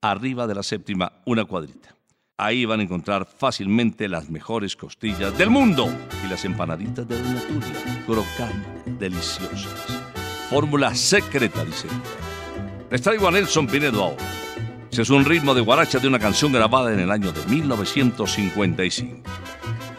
arriba 0.00 0.46
de 0.46 0.54
la 0.54 0.62
séptima, 0.62 1.14
una 1.24 1.44
cuadrita. 1.44 1.96
Ahí 2.36 2.64
van 2.64 2.78
a 2.78 2.84
encontrar 2.84 3.26
fácilmente 3.26 4.08
las 4.08 4.30
mejores 4.30 4.76
costillas 4.76 5.36
del 5.36 5.50
mundo 5.50 5.92
y 6.24 6.28
las 6.28 6.44
empanaditas 6.44 7.08
de 7.08 7.20
Doña 7.20 7.40
Tulia, 7.40 8.04
crocantes, 8.06 8.98
deliciosas. 9.00 10.00
Fórmula 10.48 10.94
secreta, 10.94 11.64
dice. 11.64 11.88
Les 12.88 13.02
traigo 13.02 13.26
a 13.26 13.32
Nelson 13.32 13.66
Pinedo 13.66 14.00
ahora. 14.00 14.24
Es 14.92 15.10
un 15.10 15.24
ritmo 15.24 15.54
de 15.54 15.60
guaracha 15.60 15.98
de 15.98 16.06
una 16.06 16.20
canción 16.20 16.52
grabada 16.52 16.92
en 16.92 17.00
el 17.00 17.10
año 17.10 17.32
de 17.32 17.44
1955. 17.46 19.28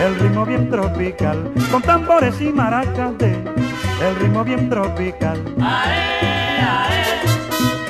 el 0.00 0.18
ritmo 0.18 0.44
bien 0.44 0.70
tropical, 0.70 1.52
con 1.70 1.82
tambores 1.82 2.40
y 2.40 2.52
maracas 2.52 3.16
de 3.18 3.32
el 3.32 4.16
ritmo 4.20 4.44
bien 4.44 4.68
tropical. 4.68 5.42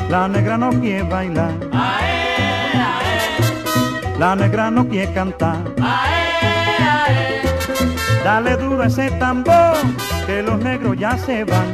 La 0.08 0.28
negra 0.28 0.56
no 0.56 0.70
quiere 0.70 1.02
bailar, 1.02 1.52
la 4.18 4.36
negra 4.36 4.70
no 4.70 4.88
quiere 4.88 5.12
cantar. 5.12 5.58
Dale 8.24 8.56
duro 8.56 8.82
ese 8.84 9.10
tambor, 9.12 9.76
que 10.26 10.42
los 10.42 10.58
negros 10.60 10.96
ya 10.96 11.16
se 11.16 11.44
van 11.44 11.66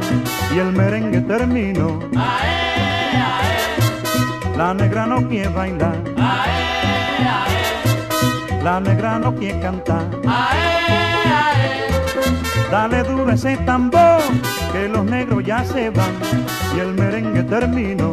y 0.54 0.58
el 0.58 0.72
merengue 0.72 1.20
terminó. 1.20 1.98
La 4.56 4.74
negra 4.74 5.06
no 5.06 5.26
quiere 5.28 5.48
bailar, 5.48 5.96
la 8.62 8.80
negra 8.80 9.18
no 9.18 9.34
quiere 9.34 9.60
cantar. 9.60 10.08
Dale 12.70 13.02
duro 13.02 13.30
ese 13.30 13.56
tambor, 13.58 14.20
que 14.72 14.88
los 14.88 15.04
negros 15.04 15.44
ya 15.44 15.64
se 15.64 15.90
van 15.90 16.14
y 16.76 16.80
el 16.80 16.94
merengue 16.94 17.42
terminó. 17.42 18.10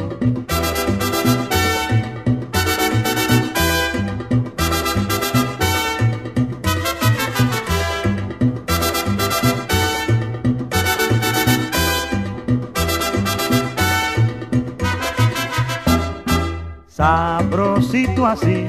Sabrosito 17.99 18.27
así, 18.27 18.65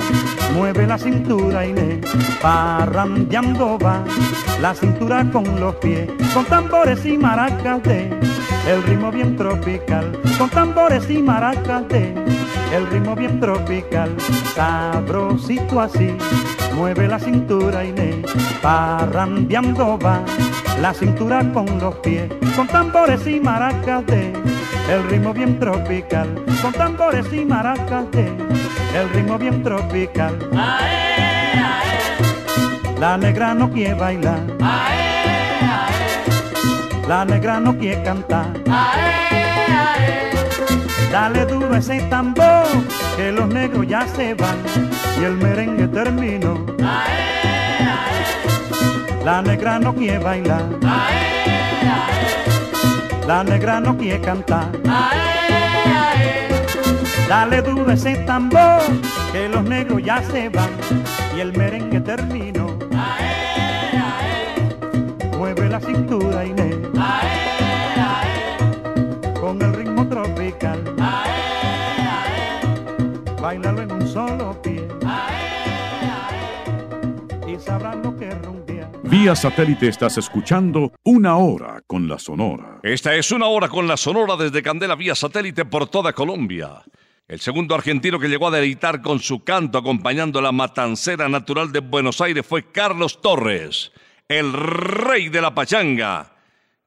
mueve 0.57 0.89
la 0.89 0.99
cintura 0.99 1.63
le 1.63 2.01
parrandeando 2.43 3.79
va 3.79 4.03
la 4.61 4.75
cintura 4.75 5.25
con 5.31 5.61
los 5.61 5.77
pies, 5.77 6.11
con 6.35 6.45
tambores 6.47 7.07
y 7.07 7.17
maracas 7.17 7.81
de 7.85 8.11
el 8.67 8.83
ritmo 8.83 9.13
bien 9.13 9.37
tropical, 9.37 10.19
con 10.37 10.51
tambores 10.51 11.09
y 11.09 11.23
maracas 11.23 11.87
de 11.89 12.13
el 12.75 12.87
ritmo 12.91 13.15
bien 13.15 13.39
tropical, 13.39 14.17
sabrosito 14.53 15.81
así, 15.81 16.13
mueve 16.75 17.07
la 17.07 17.21
cintura 17.21 17.85
le 17.85 18.23
parrandeando 18.61 19.97
va 19.97 20.25
la 20.81 20.93
cintura 20.93 21.45
con 21.53 21.67
los 21.79 21.95
pies, 21.97 22.33
con 22.57 22.67
tambores 22.67 23.25
y 23.29 23.39
maracas 23.39 24.05
de 24.07 24.33
el 24.91 25.09
ritmo 25.09 25.33
bien 25.33 25.61
tropical, 25.61 26.45
con 26.63 26.73
tambores 26.73 27.33
y 27.33 27.45
maracas 27.45 28.11
de 28.11 28.70
el 28.95 29.09
ritmo 29.11 29.39
bien 29.39 29.63
tropical. 29.63 30.39
La 32.99 33.17
negra 33.17 33.55
no 33.55 33.71
quiere 33.71 33.95
bailar, 33.95 34.41
la 37.09 37.25
negra 37.25 37.61
no 37.61 37.77
quiere 37.79 38.03
cantar. 38.03 38.47
Dale 41.11 41.45
duro 41.47 41.75
ese 41.75 42.01
tambor, 42.03 42.67
que 43.17 43.33
los 43.33 43.49
negros 43.49 43.87
ya 43.89 44.07
se 44.07 44.35
van 44.35 44.59
y 45.21 45.25
el 45.25 45.37
merengue 45.37 45.89
terminó. 45.89 46.65
La 49.25 49.43
negra 49.43 49.79
no 49.79 49.95
quiere 49.95 50.19
bailar. 50.19 50.65
La 53.27 53.45
negra 53.45 53.81
no 53.81 53.97
quiere 53.97 54.21
cantar. 54.21 54.69
Dale 57.31 57.63
duro 57.63 57.93
ese 57.93 58.17
tambor, 58.27 58.83
que 59.31 59.49
los 59.49 59.63
negros 59.63 60.03
ya 60.03 60.21
se 60.21 60.49
van 60.49 60.69
y 61.37 61.39
el 61.39 61.57
merengue 61.57 62.01
terminó. 62.01 62.77
Mueve 65.39 65.69
la 65.69 65.79
cintura 65.79 66.45
Inés, 66.45 66.75
con 69.41 69.63
el 69.63 69.73
ritmo 69.75 70.09
tropical. 70.09 70.83
Bailalo 73.41 73.83
en 73.83 73.93
un 73.93 74.09
solo 74.09 74.61
pie 74.61 74.89
y 77.47 77.57
sabrán 77.61 78.03
lo 78.03 78.17
que 78.17 78.29
rumbia. 78.31 78.91
Vía 79.05 79.37
satélite 79.37 79.87
estás 79.87 80.19
escuchando 80.19 80.91
Una 81.05 81.37
Hora 81.37 81.81
con 81.87 82.09
la 82.09 82.19
Sonora. 82.19 82.81
Esta 82.83 83.15
es 83.15 83.31
una 83.31 83.47
hora 83.47 83.69
con 83.69 83.87
la 83.87 83.97
Sonora 83.97 84.35
desde 84.35 84.65
Candela 84.65 84.97
vía 84.97 85.15
satélite 85.15 85.65
por 85.65 85.87
toda 85.87 86.13
Colombia. 86.13 86.83
El 87.31 87.39
segundo 87.39 87.77
argentino 87.77 88.19
que 88.19 88.27
llegó 88.27 88.49
a 88.49 88.51
deleitar 88.51 89.01
con 89.03 89.21
su 89.21 89.45
canto 89.45 89.79
acompañando 89.79 90.41
la 90.41 90.51
matancera 90.51 91.29
natural 91.29 91.71
de 91.71 91.79
Buenos 91.79 92.21
Aires 92.21 92.45
fue 92.45 92.73
Carlos 92.73 93.23
Torres, 93.23 93.93
el 94.27 94.53
rey 94.53 95.29
de 95.29 95.41
la 95.41 95.55
pachanga. 95.55 96.33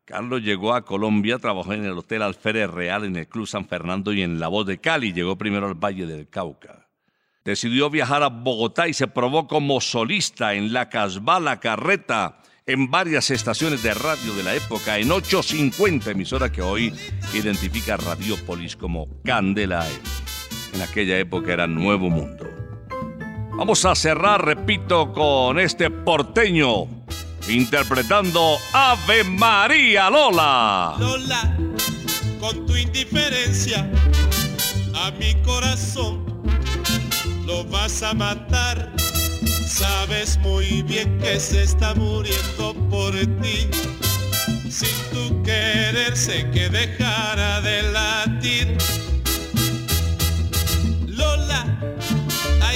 Carlos 0.03 0.41
llegó 0.41 0.73
a 0.73 0.83
Colombia, 0.83 1.39
trabajó 1.39 1.71
en 1.71 1.85
el 1.85 1.97
Hotel 1.97 2.23
Alférez 2.23 2.69
Real, 2.69 3.05
en 3.05 3.15
el 3.15 3.29
Club 3.29 3.47
San 3.47 3.69
Fernando 3.69 4.11
y 4.11 4.21
en 4.21 4.37
La 4.37 4.49
Voz 4.49 4.67
de 4.67 4.79
Cali. 4.79 5.13
Llegó 5.13 5.37
primero 5.37 5.65
al 5.65 5.75
Valle 5.75 6.05
del 6.05 6.27
Cauca. 6.27 6.89
Decidió 7.45 7.89
viajar 7.89 8.21
a 8.21 8.27
Bogotá 8.27 8.89
y 8.89 8.93
se 8.93 9.07
probó 9.07 9.47
como 9.47 9.79
solista 9.79 10.55
en 10.55 10.73
La 10.73 10.89
Casbah, 10.89 11.39
La 11.39 11.61
Carreta, 11.61 12.41
en 12.65 12.91
varias 12.91 13.31
estaciones 13.31 13.81
de 13.81 13.93
radio 13.93 14.33
de 14.33 14.43
la 14.43 14.53
época, 14.55 14.97
en 14.97 15.09
850, 15.09 16.11
emisora 16.11 16.51
que 16.51 16.61
hoy 16.61 16.93
identifica 17.33 17.95
Radiopolis 17.95 18.75
como 18.75 19.07
Candela. 19.23 19.87
En 20.73 20.81
aquella 20.81 21.17
época 21.17 21.53
era 21.53 21.67
Nuevo 21.67 22.09
Mundo. 22.09 22.49
Vamos 23.55 23.85
a 23.85 23.93
cerrar, 23.95 24.43
repito, 24.43 25.13
con 25.13 25.59
este 25.59 25.89
porteño 25.91 26.87
interpretando 27.47 28.57
Ave 28.73 29.23
María 29.23 30.09
Lola. 30.09 30.95
Lola, 30.97 31.57
con 32.39 32.65
tu 32.65 32.75
indiferencia 32.75 33.89
a 34.95 35.11
mi 35.11 35.35
corazón 35.43 36.23
lo 37.45 37.63
vas 37.65 38.01
a 38.03 38.13
matar. 38.13 38.91
Sabes 39.67 40.37
muy 40.39 40.81
bien 40.83 41.17
que 41.19 41.39
se 41.39 41.63
está 41.63 41.93
muriendo 41.95 42.73
por 42.89 43.13
ti. 43.41 43.67
Sin 44.69 44.89
tu 45.11 45.43
querer 45.43 46.15
sé 46.15 46.49
que 46.51 46.69
dejara 46.69 47.61
de 47.61 47.83
latir. 47.91 48.77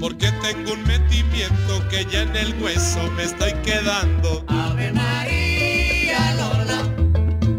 Porque 0.00 0.32
tengo 0.40 0.72
un 0.72 0.82
metimiento 0.84 1.86
que 1.90 2.06
ya 2.06 2.22
en 2.22 2.34
el 2.34 2.54
hueso 2.62 3.02
me 3.16 3.24
estoy 3.24 3.52
quedando. 3.62 4.42
Ave 4.48 4.92
María 4.92 6.34
Lola, 6.34 6.82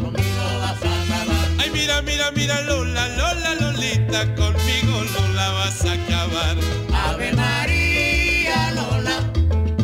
conmigo 0.02 0.44
vas 0.60 0.84
a 0.84 1.04
acabar. 1.04 1.48
Ay, 1.60 1.70
mira, 1.72 2.02
mira, 2.02 2.32
mira, 2.32 2.62
Lola, 2.62 3.08
Lola, 3.10 3.54
Lolita, 3.62 4.26
conmigo 4.34 5.04
Lola 5.14 5.50
vas 5.52 5.86
a 5.86 5.94
acabar. 5.94 6.58
Ave 6.94 7.32
María 7.34 8.72
Lola, 8.72 9.32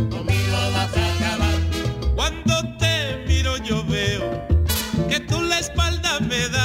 conmigo 0.10 0.58
vas 0.74 0.98
a 0.98 1.16
acabar. 1.16 1.60
Cuando 2.16 2.76
te 2.80 3.24
miro 3.28 3.58
yo 3.58 3.86
veo 3.86 4.48
que 5.08 5.20
tú 5.20 5.43
la 5.43 5.60
espalda 5.60 6.20
me 6.22 6.50
das. 6.50 6.64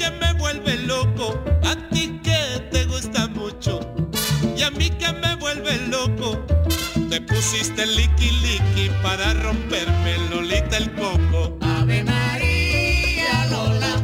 Te 7.11 7.19
pusiste 7.19 7.85
liqui 7.85 8.31
liqui 8.41 8.89
para 9.03 9.33
romperme 9.33 10.17
Lolita 10.29 10.77
el 10.77 10.93
coco. 10.93 11.57
Ave 11.59 12.05
María 12.05 13.47
Lola, 13.49 13.95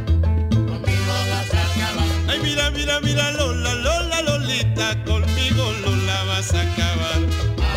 conmigo 0.51 1.13
vas 1.31 1.53
a 1.53 1.61
acabar. 1.71 2.07
Ay, 2.27 2.39
mira, 2.43 2.69
mira, 2.69 2.99
mira, 2.99 3.31
Lola, 3.31 3.75
Lola, 3.75 4.21
Lolita, 4.23 5.01
conmigo 5.05 5.71
Lola 5.85 6.23
vas 6.25 6.53
a 6.53 6.59
acabar. 6.59 7.19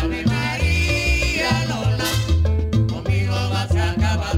Ave 0.03 0.25
María 0.25 1.65
Lola, 1.69 2.09
conmigo 2.89 3.33
vas 3.51 3.73
a 3.73 3.91
acabar. 3.91 4.37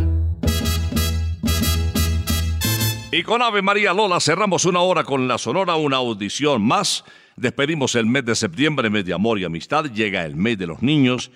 Y 3.12 3.24
con 3.24 3.42
Ave 3.42 3.64
María 3.64 3.94
Lola 3.94 4.20
cerramos 4.20 4.66
una 4.66 4.82
hora 4.82 5.04
con 5.04 5.28
la 5.28 5.40
Sonora, 5.40 5.76
una 5.76 5.98
audición 5.98 6.62
más. 6.62 7.04
Despedimos 7.36 7.96
el 7.96 8.06
mes 8.06 8.26
de 8.26 8.36
septiembre, 8.36 8.90
mes 8.90 9.06
de 9.06 9.14
amor 9.14 9.40
y 9.40 9.44
amistad. 9.44 9.86
Llega 9.86 10.26
el 10.26 10.36
mes 10.36 10.58
de 10.58 10.68
los 10.68 10.82
niños 10.82 11.32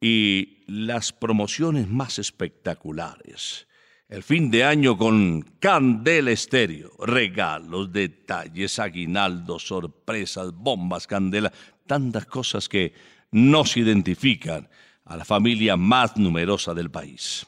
y 0.00 0.64
las 0.66 1.12
promociones 1.12 1.88
más 1.88 2.18
espectaculares. 2.18 3.66
El 4.08 4.22
fin 4.22 4.50
de 4.50 4.64
año 4.64 4.96
con 4.96 5.42
Candela 5.58 6.30
Estéreo. 6.30 6.92
Regalos, 6.98 7.92
detalles, 7.92 8.78
aguinaldos, 8.78 9.66
sorpresas, 9.66 10.52
bombas, 10.52 11.06
candela. 11.06 11.52
Tantas 11.86 12.26
cosas 12.26 12.68
que 12.68 12.94
nos 13.32 13.76
identifican 13.76 14.68
a 15.04 15.16
la 15.16 15.24
familia 15.24 15.76
más 15.76 16.16
numerosa 16.16 16.72
del 16.72 16.90
país. 16.90 17.46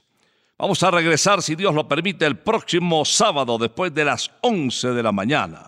Vamos 0.59 0.82
a 0.82 0.91
regresar, 0.91 1.41
si 1.43 1.55
Dios 1.55 1.72
lo 1.74 1.86
permite, 1.86 2.26
el 2.26 2.39
próximo 2.39 3.05
sábado 3.05 3.59
después 3.59 3.95
de 3.95 4.05
las 4.05 4.30
11 4.41 4.89
de 4.89 5.03
la 5.03 5.12
mañana. 5.12 5.68